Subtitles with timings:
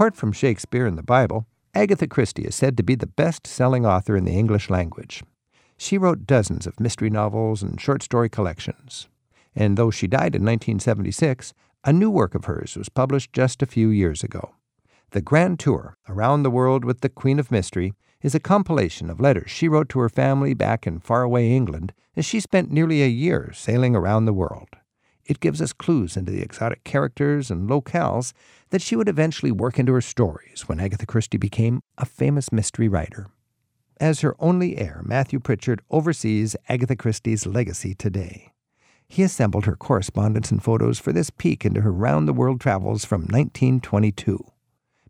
[0.00, 3.86] Apart from Shakespeare and the Bible, Agatha Christie is said to be the best selling
[3.86, 5.22] author in the English language.
[5.76, 9.08] She wrote dozens of mystery novels and short story collections.
[9.54, 11.54] And though she died in 1976,
[11.84, 14.54] a new work of hers was published just a few years ago.
[15.10, 19.20] The Grand Tour Around the World with the Queen of Mystery is a compilation of
[19.20, 23.08] letters she wrote to her family back in faraway England as she spent nearly a
[23.08, 24.68] year sailing around the world.
[25.30, 28.32] It gives us clues into the exotic characters and locales
[28.70, 32.88] that she would eventually work into her stories when Agatha Christie became a famous mystery
[32.88, 33.28] writer.
[34.00, 38.50] As her only heir, Mathew Prichard oversees Agatha Christie's legacy today.
[39.06, 43.04] He assembled her correspondence and photos for this peek into her round the world travels
[43.04, 44.44] from 1922.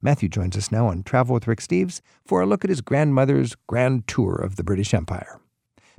[0.02, 3.54] Mathew joins us now on Travel with Rick Steves for a look at his grandmother's
[3.66, 5.40] grand tour of the British Empire.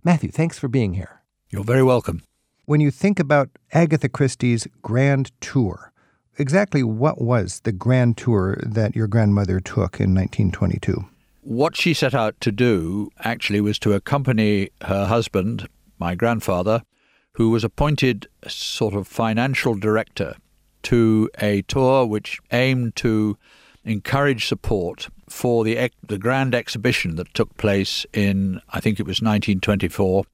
[0.03, 1.23] Mathew, thanks for being here.
[1.49, 2.21] You're very welcome.
[2.65, 5.91] When you think about Agatha Christie's grand tour,
[6.37, 11.05] exactly what was the grand tour that your grandmother took in 1922?
[11.41, 16.83] What she set out to do actually was to accompany her husband, my grandfather,
[17.33, 20.35] who was appointed sort of financial director
[20.83, 23.37] to a tour which aimed to
[23.83, 29.21] encourage support for the the grand exhibition that took place in I think it was
[29.21, 30.25] 1924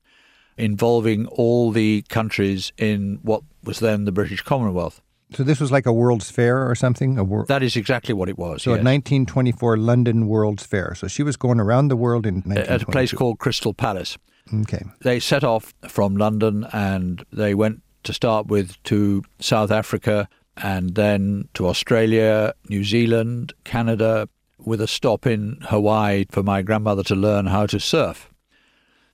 [0.57, 5.01] involving all the countries in what was then the British Commonwealth.
[5.33, 7.17] So this was like a World's Fair or something?
[7.17, 8.63] A wor- that is exactly what it was.
[8.63, 8.77] So yes.
[8.77, 10.95] a 1924 London World's Fair.
[10.95, 14.17] So she was going around the world in At a place called Crystal Palace.
[14.61, 14.83] Okay.
[15.01, 20.95] They set off from London and they went to start with to South Africa and
[20.95, 27.15] then to Australia, New Zealand, Canada, with a stop in Hawaii for my grandmother to
[27.15, 28.29] learn how to surf.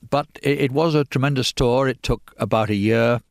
[0.10, 1.88] But it, it was a tremendous tour.
[1.88, 3.22] It took about a year.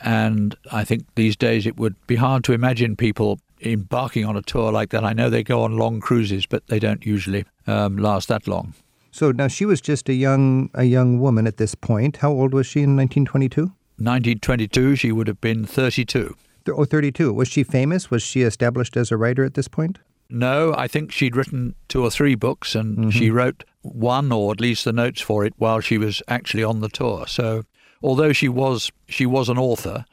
[0.00, 4.42] And I think these days it would be hard to imagine people embarking on a
[4.42, 5.04] tour like that.
[5.04, 8.74] I know they go on long cruises, but they don't usually um, last that long.
[9.10, 12.18] So now she was just a young a young woman at this point.
[12.18, 13.62] How old was she in 1922?
[13.62, 16.36] 1922, she would have been 32.
[16.68, 17.32] Oh, 32.
[17.32, 18.10] Was she famous?
[18.10, 19.98] Was she established as a writer at this point?
[20.28, 23.10] No, I think she'd written two or three books and mm-hmm.
[23.10, 26.80] she wrote one or at least the notes for it while she was actually on
[26.80, 27.26] the tour.
[27.26, 27.62] So
[28.02, 30.04] although she was she was an author,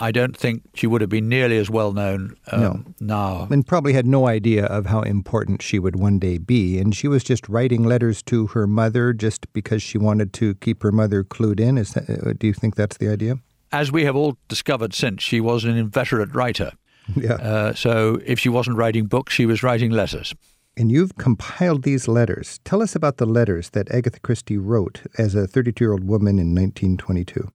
[0.00, 2.84] I don't think she would have been nearly as well known um, no.
[3.00, 3.48] now.
[3.50, 6.78] And probably had no idea of how important she would one day be.
[6.78, 10.82] And she was just writing letters to her mother just because she wanted to keep
[10.82, 11.78] her mother clued in.
[11.78, 13.36] Is that, uh, do you think that's the idea?
[13.70, 16.72] As we have all discovered since, she was an inveterate writer.
[17.16, 17.34] Yeah.
[17.34, 20.34] Uh, so if she wasn't writing books, she was writing letters.
[20.76, 22.60] And you've compiled these letters.
[22.64, 26.38] Tell us about the letters that Agatha Christie wrote as a 32 year old woman
[26.38, 27.48] in 1922.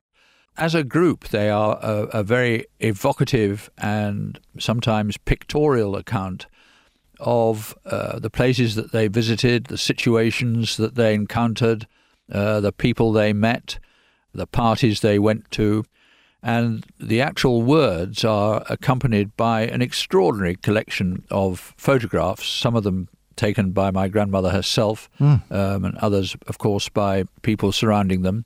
[0.57, 6.47] As a group, they are a, a very evocative and sometimes pictorial account
[7.19, 11.87] of uh, the places that they visited, the situations that they encountered,
[12.31, 13.79] uh, the people they met,
[14.33, 15.83] the parties they went to.
[16.41, 23.09] And the actual words are accompanied by an extraordinary collection of photographs, some of them
[23.35, 25.41] taken by my grandmother herself, mm.
[25.51, 28.45] um, and others, of course, by people surrounding them.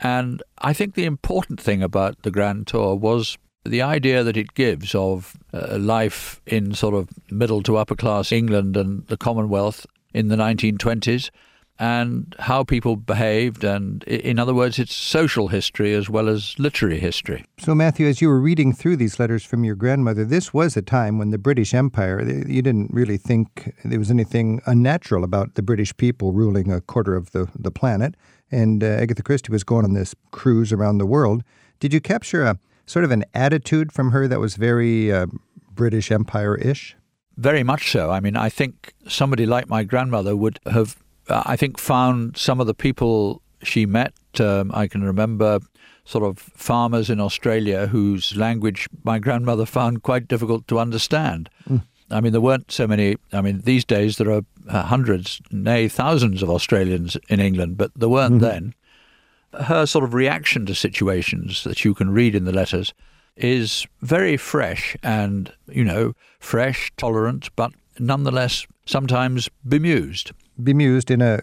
[0.00, 4.54] And I think the important thing about the Grand Tour was the idea that it
[4.54, 9.86] gives of uh, life in sort of middle to upper class England and the Commonwealth
[10.14, 11.30] in the 1920s
[11.78, 13.62] and how people behaved.
[13.62, 17.44] And in other words, it's social history as well as literary history.
[17.58, 20.82] So, Mathew, as you were reading through these letters from your grandmother, this was a
[20.82, 25.62] time when the British Empire, you didn't really think there was anything unnatural about the
[25.62, 28.14] British people ruling a quarter of the, the planet.
[28.50, 31.44] And uh, Agatha Christie was going on this cruise around the world.
[31.80, 35.26] Did you capture a sort of an attitude from her that was very uh,
[35.70, 36.96] British Empire ish?
[37.36, 38.10] Very much so.
[38.10, 40.96] I mean, I think somebody like my grandmother would have
[41.28, 44.12] I think, found some of the people she met.
[44.40, 45.60] Um, I can remember
[46.04, 51.50] sort of farmers in Australia whose language my grandmother found quite difficult to understand.
[51.68, 51.82] Mm.
[52.10, 53.16] I mean, there weren't so many.
[53.32, 57.90] I mean, these days there are uh, hundreds, nay, thousands of Australians in England, but
[57.94, 58.74] there weren't mm then.
[59.52, 62.92] Her sort of reaction to situations that you can read in the letters
[63.36, 70.32] is very fresh and, you know, fresh, tolerant, but nonetheless sometimes bemused
[70.62, 71.42] bemused in a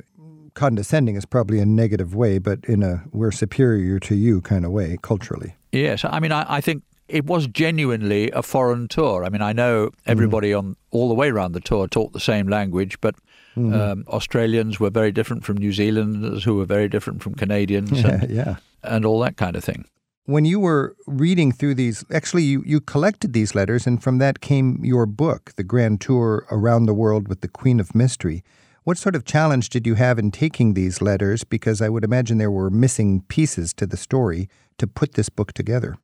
[0.53, 4.71] condescending is probably a negative way, but in a we're superior to you kind of
[4.71, 5.55] way culturally.
[5.71, 9.23] Yes, I mean, I, I think it was genuinely a foreign tour.
[9.23, 10.57] I mean, I know everybody mm.
[10.57, 13.15] on all the way around the tour talked the same language, but
[13.55, 13.73] mm.
[13.73, 18.07] um, Australians were very different from New Zealanders, who were very different from Canadians, yeah,
[18.07, 18.55] and, yeah.
[18.83, 19.85] and all that kind of thing.
[20.25, 24.39] when you were reading through these, actually, you, you collected these letters, and from that
[24.39, 28.43] came your book, The Grand Tour Around the World with the Queen of Mystery.
[28.85, 31.43] What sort of challenge did you have in taking these letters?
[31.43, 34.47] Because I would imagine there were missing pieces to the story
[34.77, 35.97] to put this book together.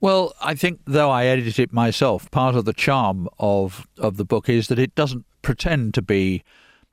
[0.00, 4.24] Well, I think though I edited it myself, part of the charm of, of the
[4.24, 6.42] book is that it doesn't pretend to be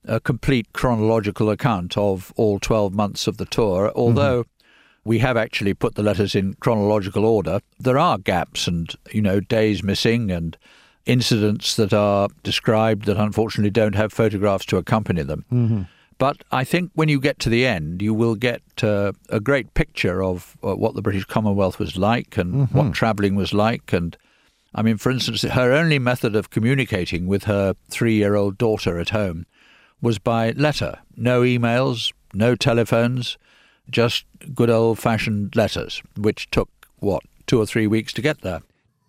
[0.04, 5.10] a complete chronological account of all 12 months of the tour, although mm-hmm.
[5.10, 7.62] we have actually put the letters in chronological order.
[7.80, 10.56] There are gaps and, you know, days missing and
[11.06, 15.46] incidents that are described that unfortunately don't have photographs to accompany them.
[15.52, 15.82] Mm-hmm.
[16.18, 19.74] But I think when you get to the end, you will get uh, a great
[19.74, 22.78] picture of uh, what the British Commonwealth was like and mm-hmm.
[22.78, 23.92] what travelling was like.
[23.92, 24.18] And
[24.74, 28.98] I mean, for instance, her only method of communicating with her three year old daughter
[28.98, 29.46] at home
[30.02, 31.00] was by letter.
[31.18, 33.38] No emails, no telephones,
[33.90, 36.70] just good old fashioned letters, which took,
[37.00, 38.62] what, two or three weeks to get there.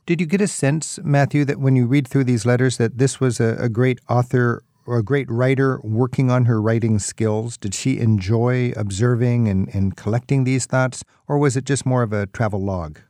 [0.06, 3.18] Did you get a sense, Mathew, that when you read through these letters, that this
[3.18, 7.56] was a, a great author or a great writer working on her writing skills?
[7.56, 12.12] Did she enjoy observing and, and collecting these thoughts, or was it just more of
[12.12, 13.00] a travel log?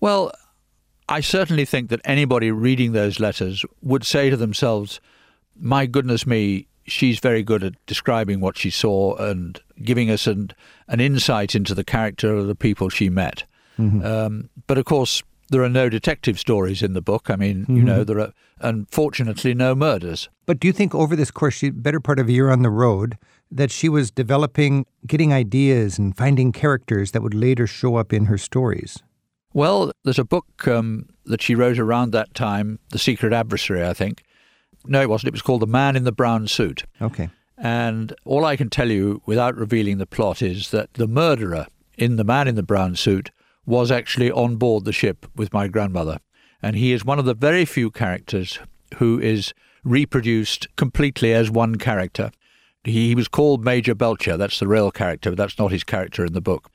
[0.00, 0.32] Well,
[1.10, 4.98] I certainly think that anybody reading those letters would say to themselves,
[5.58, 10.52] My goodness me, she's very good at describing what she saw and giving us an,
[10.88, 13.44] an insight into the character of the people she met.
[13.78, 14.04] Mm-hmm.
[14.04, 17.28] Um, but of course, there are no detective stories in the book.
[17.28, 17.76] I mean, mm-hmm.
[17.76, 20.28] you know, there are unfortunately no murders.
[20.46, 22.70] But do you think over this course, she, better part of a year on the
[22.70, 23.18] road,
[23.50, 28.26] that she was developing, getting ideas and finding characters that would later show up in
[28.26, 29.02] her stories?
[29.52, 33.92] Well, there's a book um, that she wrote around that time, The Secret Adversary, I
[33.92, 34.22] think.
[34.86, 35.28] No, it wasn't.
[35.28, 36.84] It was called The Man in the Brown Suit.
[37.02, 37.28] Okay.
[37.58, 41.66] And all I can tell you without revealing the plot is that the murderer
[41.98, 43.30] in The Man in the Brown Suit
[43.70, 46.18] was actually on board the ship with my grandmother.
[46.60, 48.58] And he is one of the very few characters
[48.96, 52.32] who is reproduced completely as one character.
[52.82, 54.36] He, was called Major Belcher.
[54.36, 56.68] That's the real character, but that's not his character in the book.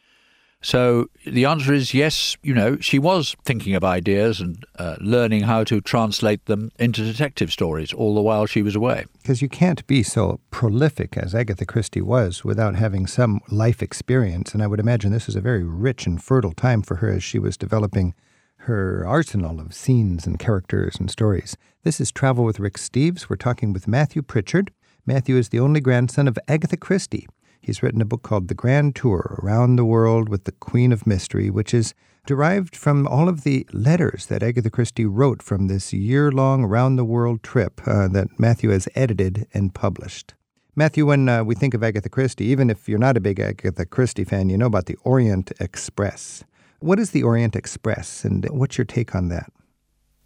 [0.65, 5.43] So the answer is yes, you know, she was thinking of ideas and uh, learning
[5.43, 9.05] how to translate them into detective stories all the while she was away.
[9.21, 14.55] Because you can't be so prolific as Agatha Christie was without having some life experience.
[14.55, 17.23] And I would imagine this is a very rich and fertile time for her as
[17.23, 18.15] she was developing
[18.61, 21.55] her arsenal of scenes and characters and stories.
[21.83, 23.29] This is Travel with Rick Steves.
[23.29, 24.71] We're talking with Mathew Prichard.
[25.05, 27.27] Mathew is the only grandson of Agatha Christie.
[27.65, 31.07] He's written a book called The Grand Tour Around the World with the Queen of
[31.07, 31.95] Mystery, which is
[32.27, 36.95] derived from all of the letters that Agatha Christie wrote from this year long around
[36.95, 40.35] the world trip uh, that Mathew has edited and published.
[40.75, 43.87] Mathew, when uh, we think of Agatha Christie, even if you're not a big Agatha
[43.87, 46.43] Christie fan, you know about the Orient Express.
[46.81, 49.51] What is the Orient Express, and what's your take on that?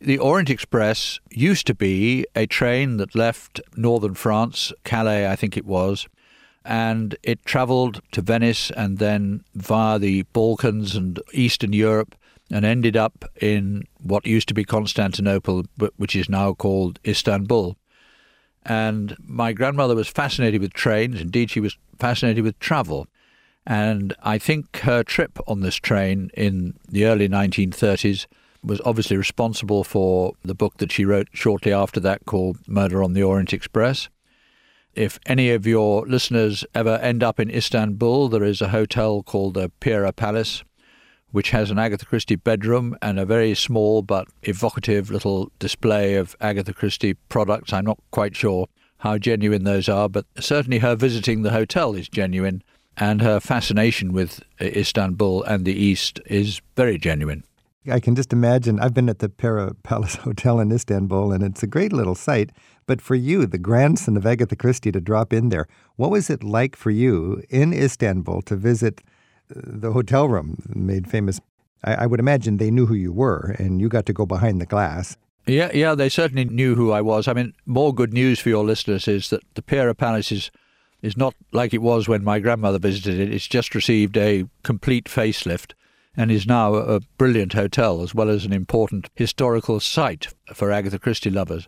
[0.01, 5.55] The Orient Express used to be a train that left northern France, Calais, I think
[5.55, 6.05] it was,
[6.65, 12.15] and it traveled to Venice and then via the Balkans and Eastern Europe
[12.51, 17.77] and ended up in what used to be Constantinople, but which is now called Istanbul.
[18.65, 21.21] And my grandmother was fascinated with trains.
[21.21, 23.07] Indeed, she was fascinated with travel.
[23.65, 28.25] And I think her trip on this train in the early 1930s
[28.63, 33.13] was obviously responsible for the book that she wrote shortly after that called Murder on
[33.13, 34.09] the Orient Express.
[34.95, 39.53] If any of your listeners ever end up in Istanbul, there is a hotel called
[39.53, 40.63] the Pera Palace,
[41.31, 46.35] which has an Agatha Christie bedroom and a very small but evocative little display of
[46.41, 47.71] Agatha Christie products.
[47.71, 48.67] I'm not quite sure
[48.97, 52.63] how genuine those are, but certainly her visiting the hotel is genuine,
[52.97, 57.43] and her fascination with Istanbul and the East is very genuine.
[57.89, 58.79] I can just imagine.
[58.79, 62.51] I've been at the Pera Palace Hotel in Istanbul, and it's a great little site.
[62.89, 66.43] But for you, the grandson of Agatha Christie, to drop in there, what was it
[66.43, 69.01] like for you in Istanbul to visit
[69.55, 71.39] uh, the hotel room made famous?
[71.83, 74.59] I, I would imagine they knew who you were, and you got to go behind
[74.59, 75.17] the glass.
[75.45, 77.27] Yeah, yeah, they certainly knew who I was.
[77.27, 80.49] I mean, more good news for your listeners is that the Pera Palace is,
[81.03, 83.31] is not like it was when my grandmother visited it.
[83.31, 85.73] It's just received a complete facelift
[86.17, 90.97] and is now a brilliant hotel as well as an important historical site for Agatha
[90.97, 91.67] Christie lovers.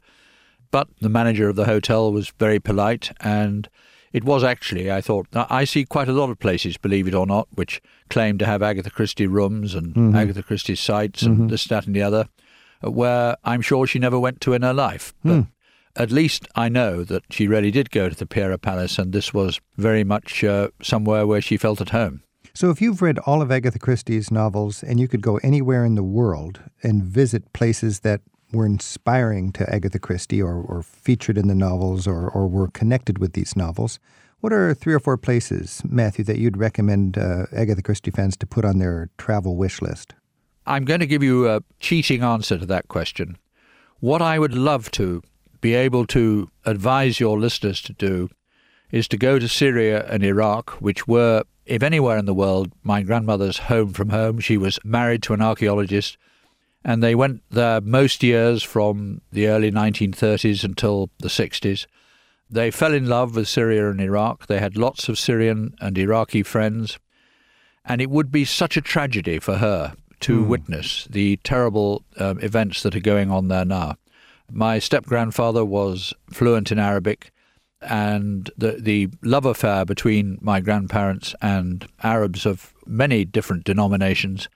[0.72, 3.70] But the manager of the hotel was very polite, and
[4.14, 7.26] it was actually, I thought, I see quite a lot of places, believe it or
[7.26, 10.16] not, which claim to have Agatha Christie rooms and mm-hmm.
[10.16, 11.48] Agatha Christie sites and mm-hmm.
[11.48, 12.28] this, that, and the other,
[12.82, 15.14] where I'm sure she never went to in her life.
[15.24, 15.48] But mm.
[15.96, 19.34] at least I know that she really did go to the Pera Palace, and this
[19.34, 22.24] was very much uh, somewhere where she felt at home.
[22.54, 25.96] So, if you've read all of Agatha Christie's novels and you could go anywhere in
[25.96, 28.20] the world and visit places that
[28.52, 33.18] were inspiring to Agatha Christie or, or featured in the novels or, or were connected
[33.18, 34.00] with these novels,
[34.42, 38.48] what are three or four places, Mathew, that you'd recommend uh, Agatha Christie fans to
[38.48, 40.16] put on their travel wish list?
[40.66, 43.38] I'm going to give you a cheating answer to that question.
[44.00, 45.22] What I would love to
[45.62, 48.30] be able to advise your listeners to do
[48.92, 53.04] is to go to Syria and Iraq, which were, if anywhere in the world, my
[53.04, 54.40] grandmother's home from home.
[54.40, 56.18] She was married to an archaeologist,
[56.84, 61.86] and they went there most years from the early 1930s until the 60s.
[62.50, 64.48] They fell in love with Syria and Iraq.
[64.48, 67.00] They had lots of Syrian and Iraqi friends.
[67.86, 70.48] And it would be such a tragedy for her to mm.
[70.48, 73.96] witness the terrible um, events that are going on there now.
[74.52, 77.32] My step grandfather was fluent in Arabic
[77.82, 84.48] and the the love affair between my grandparents and Arabs of many different denominations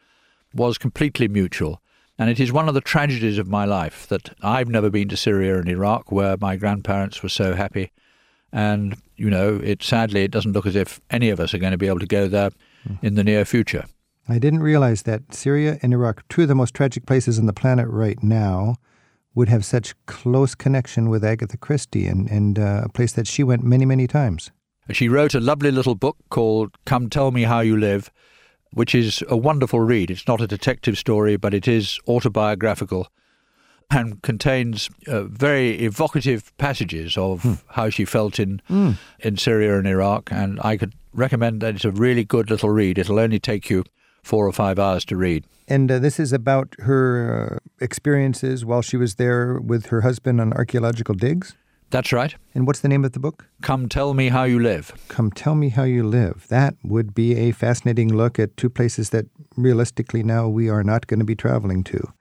[0.53, 1.82] was completely mutual.
[2.17, 5.17] And it is one of the tragedies of my life that I've never been to
[5.17, 7.91] Syria and Iraq, where my grandparents were so happy.
[8.53, 11.72] And, you know, it sadly it doesn't look as if any of us are going
[11.72, 12.51] to be able to go there
[12.88, 13.03] mm.
[13.03, 13.86] in the near future.
[14.29, 17.53] I didn't realize that Syria and Iraq, two of the most tragic places on the
[17.53, 18.75] planet right now,
[19.36, 23.43] would have such close connection with Agatha Christie and, and uh, a place that she
[23.43, 24.51] went many, many times.
[24.91, 28.10] She wrote a lovely little book called Come Tell Me How You Live,
[28.74, 30.12] which is a wonderful read.
[30.12, 33.07] It's not a detective story, but it is autobiographical
[33.91, 37.53] and contains uh, very evocative passages of hmm.
[37.69, 38.98] how she felt in mm.
[39.19, 40.31] in Syria and Iraq.
[40.31, 42.98] And I could recommend that it's a really good little read.
[42.98, 43.84] It'll only take you
[44.24, 45.45] four or five hours to read.
[45.67, 50.41] And uh, this is about her uh, experiences while she was there with her husband
[50.41, 51.55] on archaeological digs?
[51.95, 52.35] That's right.
[52.53, 53.47] And what's the name of the book?
[53.61, 54.91] Come Tell Me How You Live.
[55.07, 56.45] Come Tell Me How You Live.
[56.49, 61.07] That would be a fascinating look at two places that realistically now we are not
[61.07, 62.11] going to be traveling to.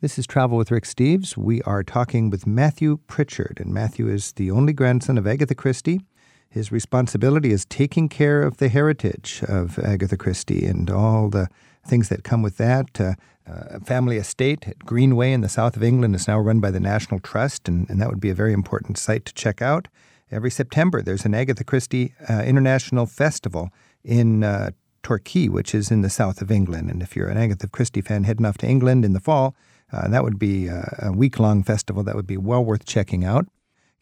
[0.00, 1.36] This is Travel with Rick Steves.
[1.36, 6.02] We are talking with Mathew Prichard, and Mathew is the only grandson of Agatha Christie.
[6.48, 11.48] His responsibility is taking care of the heritage of Agatha Christie and all the
[11.86, 13.00] things that come with that.
[13.00, 13.14] Uh,
[13.46, 16.80] uh, family estate at Greenway in the south of England is now run by the
[16.80, 19.88] National Trust, and, and that would be a very important site to check out.
[20.30, 23.68] Every September, there's an Agatha Christie uh, International Festival
[24.02, 24.70] in uh,
[25.02, 26.90] Torquay, which is in the south of England.
[26.90, 29.54] And if you're an Agatha Christie fan heading off to England in the fall,
[29.92, 33.46] uh, that would be a week long festival that would be well worth checking out.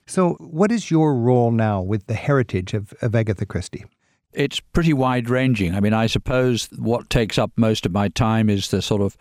[0.07, 3.85] So, what is your role now with the heritage of, of Agatha Christie?
[4.33, 5.75] It's pretty wide ranging.
[5.75, 9.17] I mean, I suppose what takes up most of my time is the sort of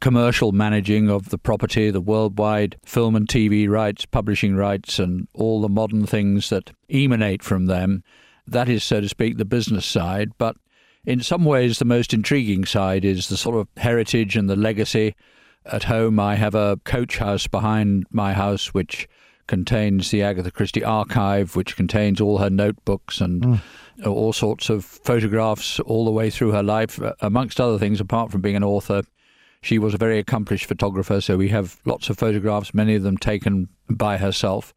[0.00, 5.60] commercial managing of the property, the worldwide film and TV rights, publishing rights, and all
[5.60, 8.02] the modern things that emanate from them.
[8.46, 10.32] That is, so to speak, the business side.
[10.38, 10.56] But
[11.04, 15.14] in some ways, the most intriguing side is the sort of heritage and the legacy.
[15.66, 19.08] At home, I have a coach house behind my house, which
[19.46, 23.60] contains the Agatha Christie archive, which contains all her notebooks and mm.
[24.06, 27.00] all sorts of photographs all the way through her life.
[27.00, 29.02] Uh, amongst other things, apart from being an author,
[29.62, 33.16] she was a very accomplished photographer, so we have lots of photographs, many of them
[33.16, 34.74] taken by herself.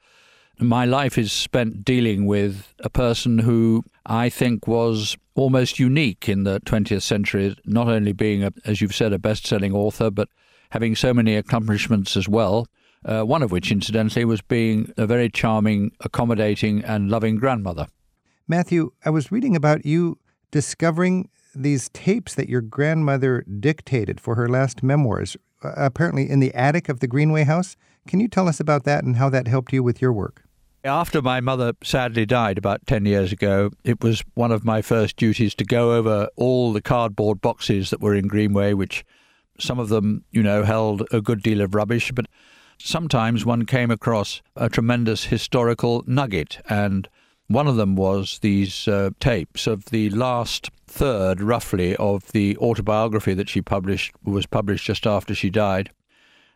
[0.60, 6.46] My life is spent dealing with a person who I think was almost unique in
[6.46, 10.30] the 20th century, not only being, a, as you've said, a best selling author, but
[10.72, 12.68] having so many accomplishments as well
[13.08, 17.88] uh, one of which, incidentally, was being a very charming, accommodating, and loving grandmother.
[18.48, 20.20] Mathew, I was reading about you
[20.52, 26.54] discovering these tapes that your grandmother dictated for her last memoirs, uh, apparently in the
[26.54, 27.76] attic of the Greenway house.
[28.08, 30.44] Can you tell us about that and how that helped you with your work?
[30.84, 35.18] After my mother sadly died about 10 years ago, it was one of my first
[35.18, 39.04] duties to go over all the cardboard boxes that were in Greenway, which
[39.60, 42.28] some of them, you know, held a good deal of rubbish, but
[42.78, 47.08] sometimes one came across a tremendous historical nugget, and
[47.48, 53.34] one of them was these uh, tapes of the last third, roughly, of the autobiography
[53.34, 55.92] that she published, was published just after she died.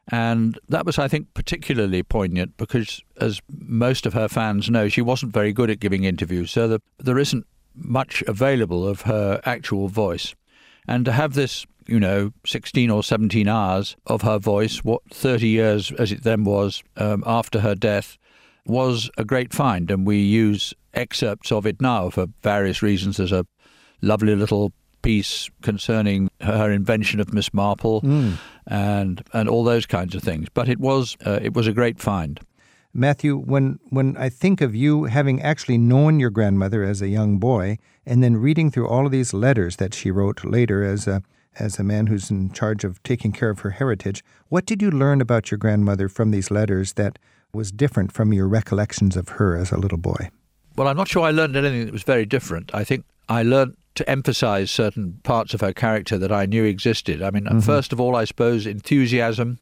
[0.07, 5.01] And that was, I think, particularly poignant because, as most of her fans know, she
[5.01, 9.87] wasn't very good at giving interviews, so the, there isn't much available of her actual
[9.87, 10.35] voice.
[10.87, 15.47] And to have this you know, 16 or 17 hours of her voice, what 30
[15.47, 18.17] years as it then was um, after her death,
[18.65, 19.91] was a great find.
[19.91, 23.17] And we use excerpts of it now for various reasons.
[23.17, 23.45] There's a
[24.01, 24.71] lovely little
[25.01, 28.37] piece concerning her invention of Miss Marple mm.
[28.67, 30.47] and and all those kinds of things.
[30.53, 32.39] But it was uh, it was a great find.
[32.93, 37.37] Mathew, when, when I think of you having actually known your grandmother as a young
[37.37, 41.23] boy and then reading through all of these letters that she wrote later as a,
[41.59, 44.91] as a man who's in charge of taking care of her heritage, what did you
[44.91, 47.19] learn about your grandmother from these letters that
[47.53, 50.29] was different from your recollections of her as a little boy?
[50.75, 52.73] Well, I'm not sure I learned anything that was very different.
[52.73, 57.21] I think I learned to emphasize certain parts of her character that I knew existed.
[57.21, 57.59] I mean, mm-hmm.
[57.59, 59.59] first of all, I suppose enthusiasm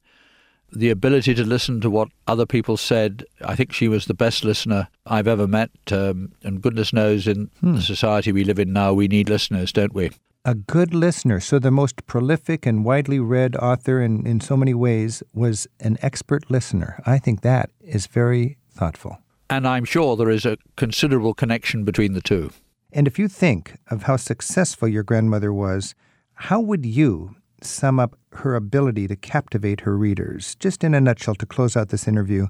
[0.71, 3.25] the ability to listen to what other people said.
[3.41, 5.71] I think she was the best listener I've ever met.
[5.91, 7.75] Um, and goodness knows, in hmm.
[7.75, 10.11] the society we live in now, we need listeners, don't we?
[10.49, 11.39] A good listener.
[11.39, 15.99] So, the most prolific and widely read author in, in so many ways was an
[16.01, 17.03] expert listener.
[17.05, 19.19] I think that is very thoughtful.
[19.47, 22.49] And I'm sure there is a considerable connection between the two.
[22.91, 25.93] And if you think of how successful your grandmother was,
[26.33, 30.55] how would you, sum up her ability to captivate her readers?
[30.55, 32.47] Just in a nutshell, to close out this interview,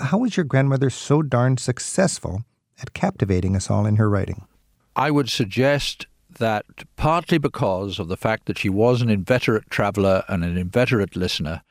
[0.00, 2.42] how was your grandmother so darn successful
[2.82, 4.44] at captivating us all in her writing?
[4.96, 6.64] I would suggest that
[6.96, 11.62] partly because of the fact that she was an inveterate traveler and an inveterate listener,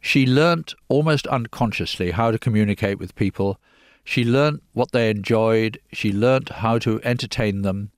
[0.00, 3.60] she learnt almost unconsciously how to communicate with people.
[4.04, 5.78] She learnt what they enjoyed.
[5.92, 7.92] She learnt how to entertain them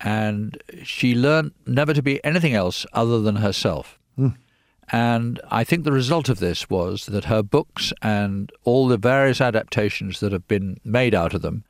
[0.00, 3.98] and she learnt never to be anything else other than herself.
[4.18, 4.36] Mm.
[4.92, 9.40] And I think the result of this was that her books and all the various
[9.40, 11.64] adaptations that have been made out of them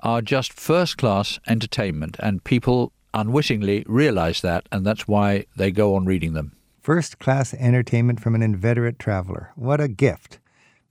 [0.00, 5.94] are just first class entertainment, and people unwittingly realize that, and that's why they go
[5.96, 6.52] on reading them.
[6.80, 9.52] First class entertainment from an inveterate traveler.
[9.54, 10.38] What a gift.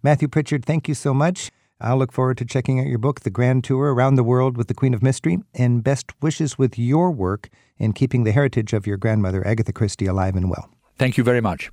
[0.03, 1.51] Mathew Prichard, thank you so much.
[1.81, 4.67] I'll look forward to checking out your book, The Grand Tour Around the World with
[4.67, 8.85] the Queen of Mystery, and best wishes with your work in keeping the heritage of
[8.85, 10.69] your grandmother, Agatha Christie, alive and well.
[10.97, 11.71] Thank you very much.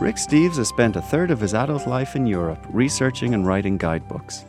[0.00, 3.76] Rick Steves has spent a third of his adult life in Europe researching and writing
[3.76, 4.44] guidebooks.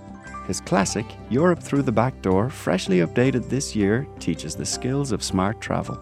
[0.48, 5.24] His classic, Europe Through the Back Door, freshly updated this year, teaches the skills of
[5.24, 6.00] smart travel.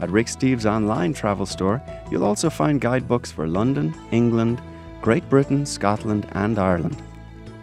[0.00, 4.60] At Rick Steves' online travel store, you'll also find guidebooks for London, England,
[5.00, 7.02] Great Britain, Scotland, and Ireland.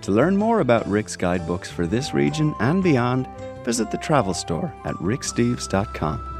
[0.03, 3.27] To learn more about Rick's guidebooks for this region and beyond,
[3.63, 6.30] visit the travel store at ricksteves.com.